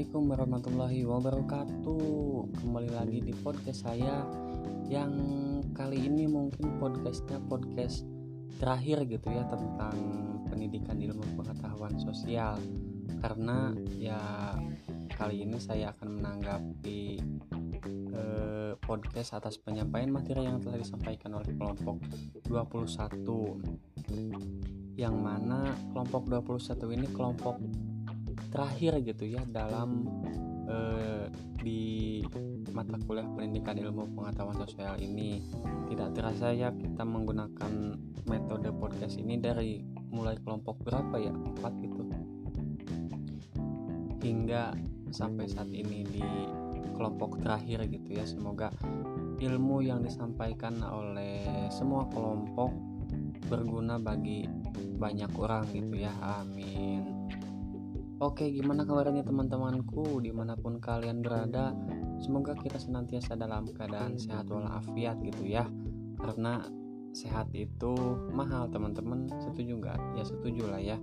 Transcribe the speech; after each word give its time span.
Assalamualaikum 0.00 0.32
warahmatullahi 0.32 1.04
wabarakatuh. 1.04 2.56
Kembali 2.64 2.88
lagi 2.88 3.20
di 3.20 3.36
podcast 3.36 3.84
saya 3.84 4.24
Yang 4.88 5.12
kali 5.76 6.08
ini 6.08 6.24
mungkin 6.24 6.80
podcastnya 6.80 7.36
podcast 7.44 8.08
terakhir 8.56 9.04
gitu 9.04 9.28
ya 9.28 9.44
Tentang 9.44 9.92
pendidikan 10.48 10.96
ilmu 10.96 11.20
pengetahuan 11.36 12.00
sosial. 12.00 12.56
Karena 13.20 13.76
ya 13.92 14.56
kali 15.20 15.44
ini 15.44 15.60
saya 15.60 15.92
akan 15.92 16.16
menanggapi 16.16 17.20
eh, 18.16 18.72
podcast 18.80 19.36
atas 19.36 19.60
penyampaian 19.60 20.08
materi 20.08 20.48
yang 20.48 20.64
telah 20.64 20.80
disampaikan 20.80 21.36
oleh 21.36 21.52
kelompok 21.60 22.00
21 22.48 24.16
Yang 24.96 25.16
mana 25.20 25.76
kelompok 25.92 26.24
21 26.24 26.88
ini 26.88 27.04
kelompok 27.12 27.60
terakhir 28.50 28.98
gitu 29.06 29.24
ya 29.30 29.42
dalam 29.46 30.10
eh, 30.66 31.26
di 31.62 32.20
mata 32.74 32.98
kuliah 33.06 33.26
pendidikan 33.34 33.78
ilmu 33.78 34.14
pengetahuan 34.18 34.58
sosial 34.66 34.98
ini. 34.98 35.42
Tidak 35.90 36.10
terasa 36.14 36.54
ya 36.54 36.74
kita 36.74 37.06
menggunakan 37.06 37.72
metode 38.26 38.70
podcast 38.74 39.18
ini 39.18 39.38
dari 39.38 39.82
mulai 40.10 40.38
kelompok 40.42 40.82
berapa 40.82 41.14
ya? 41.18 41.32
Empat 41.32 41.72
gitu. 41.78 42.02
Hingga 44.20 44.76
sampai 45.10 45.46
saat 45.50 45.70
ini 45.72 46.06
di 46.06 46.22
kelompok 46.94 47.40
terakhir 47.42 47.86
gitu 47.90 48.18
ya. 48.18 48.24
Semoga 48.26 48.70
ilmu 49.40 49.80
yang 49.80 50.04
disampaikan 50.04 50.78
oleh 50.84 51.70
semua 51.72 52.06
kelompok 52.12 52.70
berguna 53.50 53.98
bagi 53.98 54.46
banyak 55.00 55.32
orang 55.34 55.66
gitu 55.74 55.96
ya. 55.98 56.12
Amin 56.22 57.19
Oke, 58.20 58.52
gimana 58.52 58.84
kabarnya 58.84 59.24
teman-temanku 59.24 60.20
di 60.20 60.28
mana 60.28 60.52
pun 60.52 60.76
kalian 60.76 61.24
berada? 61.24 61.72
Semoga 62.20 62.52
kita 62.52 62.76
senantiasa 62.76 63.32
dalam 63.32 63.64
keadaan 63.72 64.20
sehat 64.20 64.52
walafiat 64.52 65.24
gitu 65.24 65.48
ya. 65.48 65.64
Karena 66.20 66.60
sehat 67.16 67.48
itu 67.56 67.96
mahal 68.28 68.68
teman-teman. 68.68 69.24
Setuju 69.40 69.72
nggak? 69.80 70.20
Ya 70.20 70.24
setuju 70.28 70.68
lah 70.68 70.84
ya. 70.84 71.00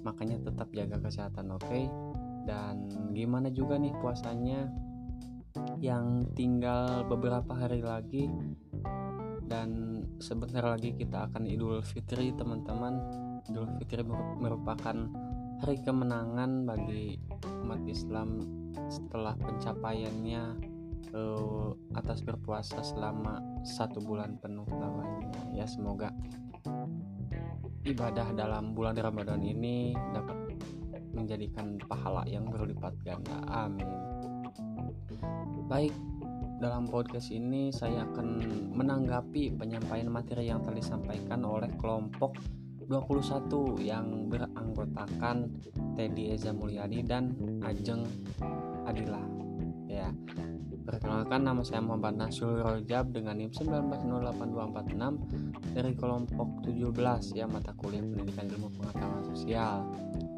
Makanya 0.00 0.40
tetap 0.48 0.72
jaga 0.72 0.96
kesehatan, 0.96 1.52
oke? 1.52 1.92
Dan 2.48 2.88
gimana 3.12 3.52
juga 3.52 3.76
nih 3.76 3.92
puasanya? 4.00 4.72
Yang 5.84 6.32
tinggal 6.40 7.04
beberapa 7.04 7.52
hari 7.52 7.84
lagi 7.84 8.32
dan 9.44 10.00
sebentar 10.24 10.64
lagi 10.64 10.96
kita 10.96 11.28
akan 11.28 11.44
Idul 11.44 11.84
Fitri 11.84 12.32
teman-teman. 12.32 12.96
Idul 13.44 13.68
Fitri 13.76 14.00
merupakan 14.40 14.96
hari 15.62 15.80
kemenangan 15.80 16.68
bagi 16.68 17.16
umat 17.64 17.80
Islam 17.88 18.44
setelah 18.92 19.32
pencapaiannya 19.40 20.42
uh, 21.16 21.72
atas 21.96 22.20
berpuasa 22.20 22.84
selama 22.84 23.40
satu 23.64 24.04
bulan 24.04 24.36
penuh 24.36 24.68
lamanya. 24.68 25.32
Ya 25.56 25.64
semoga 25.64 26.12
ibadah 27.86 28.34
dalam 28.36 28.76
bulan 28.76 28.98
Ramadan 28.98 29.40
ini 29.40 29.96
dapat 30.12 30.36
menjadikan 31.16 31.80
pahala 31.88 32.28
yang 32.28 32.44
berlipat 32.44 32.92
ganda. 33.00 33.40
Amin. 33.48 33.88
Baik 35.66 35.94
dalam 36.60 36.88
podcast 36.88 37.32
ini 37.32 37.68
saya 37.72 38.04
akan 38.04 38.28
menanggapi 38.76 39.56
penyampaian 39.56 40.08
materi 40.08 40.48
yang 40.48 40.60
telah 40.64 40.80
disampaikan 40.80 41.44
oleh 41.44 41.68
kelompok 41.80 42.36
21 42.88 43.82
yang 43.82 44.30
beranggotakan 44.30 45.50
Teddy 45.94 46.34
Eza 46.34 46.54
Mulyadi 46.54 47.02
dan 47.02 47.34
Ajeng 47.62 48.06
Adila 48.86 49.22
ya 49.90 50.10
Perkenalkan 50.86 51.42
nama 51.42 51.66
saya 51.66 51.82
Muhammad 51.82 52.14
Nasul 52.14 52.62
Rojab 52.62 53.10
dengan 53.10 53.42
NIM 53.42 53.50
1908246 53.50 55.74
dari 55.74 55.98
kelompok 55.98 56.62
17 56.62 57.34
ya 57.34 57.50
mata 57.50 57.74
kuliah 57.74 58.06
pendidikan 58.06 58.46
ilmu 58.46 58.70
pengetahuan 58.78 59.26
sosial. 59.26 59.82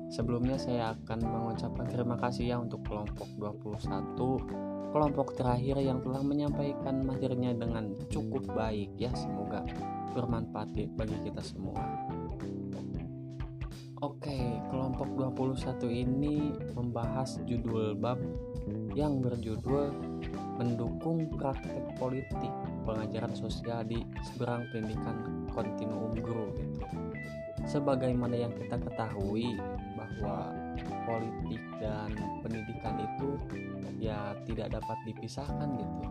Sebelumnya 0.08 0.56
saya 0.56 0.96
akan 0.96 1.20
mengucapkan 1.20 1.84
terima 1.92 2.16
kasih 2.16 2.48
ya 2.48 2.56
untuk 2.56 2.80
kelompok 2.88 3.28
21 3.36 4.88
kelompok 4.88 5.36
terakhir 5.36 5.84
yang 5.84 6.00
telah 6.00 6.24
menyampaikan 6.24 7.04
materinya 7.04 7.52
dengan 7.52 7.92
cukup 8.08 8.48
baik 8.48 8.88
ya 8.96 9.12
semoga 9.12 9.60
bermanfaat 10.16 10.72
bagi 10.96 11.28
kita 11.28 11.44
semua. 11.44 12.07
21 15.38 15.86
ini 15.86 16.50
membahas 16.74 17.38
judul 17.46 17.94
bab 17.94 18.18
yang 18.98 19.22
berjudul 19.22 19.94
Mendukung 20.58 21.30
Praktek 21.38 21.94
Politik 21.94 22.50
Pengajaran 22.82 23.30
Sosial 23.38 23.86
di 23.86 24.02
Seberang 24.26 24.66
Pendidikan 24.74 25.46
Kontinuum 25.54 26.18
Guru 26.18 26.50
gitu. 26.58 26.82
Sebagaimana 27.70 28.34
yang 28.34 28.50
kita 28.58 28.82
ketahui 28.82 29.54
bahwa 29.94 30.50
politik 31.06 31.62
dan 31.78 32.10
pendidikan 32.42 32.98
itu 32.98 33.28
ya 34.02 34.34
tidak 34.42 34.74
dapat 34.74 34.98
dipisahkan 35.06 35.68
gitu. 35.78 36.02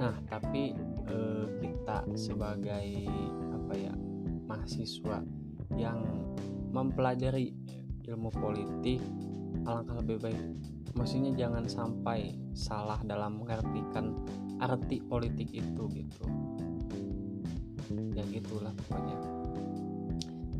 Nah, 0.00 0.14
tapi 0.32 0.72
eh, 1.12 1.46
kita 1.60 2.08
sebagai 2.16 2.88
apa 3.52 3.74
ya 3.76 3.92
mahasiswa 4.48 5.20
yang 5.76 6.00
mempelajari 6.72 7.52
ilmu 8.08 8.32
politik 8.32 9.00
alangkah 9.68 10.00
lebih 10.00 10.16
baik. 10.22 10.40
Maksudnya 10.96 11.32
jangan 11.36 11.68
sampai 11.68 12.34
salah 12.56 12.98
dalam 13.04 13.38
mengartikan 13.38 14.16
arti 14.58 14.98
politik 15.04 15.52
itu 15.52 15.82
gitu. 15.92 16.24
Ya 18.16 18.24
gitulah 18.28 18.74
pokoknya. 18.74 19.18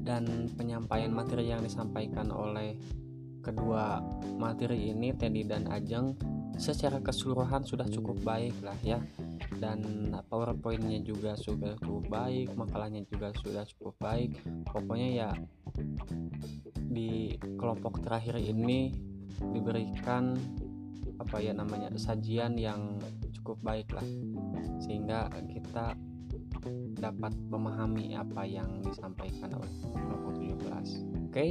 Dan 0.05 0.49
penyampaian 0.57 1.13
materi 1.13 1.53
yang 1.53 1.61
disampaikan 1.61 2.33
oleh 2.33 2.79
kedua 3.45 4.01
materi 4.37 4.93
ini 4.93 5.13
Teddy 5.13 5.45
dan 5.45 5.69
Ajeng 5.69 6.17
secara 6.59 6.99
keseluruhan 6.99 7.63
sudah 7.65 7.85
cukup 7.89 8.17
baik 8.25 8.55
lah 8.63 8.77
ya. 8.85 9.01
Dan 9.59 10.13
powerpointnya 10.31 11.03
juga 11.03 11.35
sudah 11.35 11.75
cukup 11.83 12.07
baik 12.09 12.55
makalahnya 12.55 13.03
juga 13.11 13.35
sudah 13.43 13.67
cukup 13.75 13.95
baik. 13.99 14.39
Pokoknya 14.71 15.09
ya 15.11 15.29
di 16.89 17.37
kelompok 17.61 18.01
terakhir 18.03 18.41
ini 18.41 18.93
diberikan 19.55 20.35
apa 21.19 21.43
ya 21.43 21.53
namanya 21.55 21.91
sajian 21.99 22.55
yang 22.59 22.99
cukup 23.41 23.59
baik 23.63 23.91
lah. 23.95 24.07
Sehingga 24.83 25.29
kita 25.51 25.95
dapat 26.99 27.33
memahami 27.49 28.19
apa 28.19 28.43
yang 28.45 28.83
disampaikan 28.83 29.55
oleh 29.55 29.71
kelompok 29.95 30.35
17 30.43 31.19
oke 31.29 31.47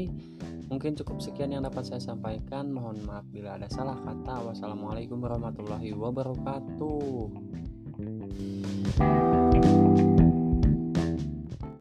mungkin 0.67 0.99
cukup 0.99 1.23
sekian 1.23 1.55
yang 1.55 1.63
dapat 1.63 1.87
saya 1.87 2.01
sampaikan. 2.03 2.73
Mohon 2.73 3.07
maaf 3.07 3.25
bila 3.31 3.55
ada 3.55 3.69
salah 3.71 3.95
kata. 4.03 4.51
Wassalamualaikum 4.51 5.21
warahmatullahi 5.23 5.95
wabarakatuh. 5.95 7.31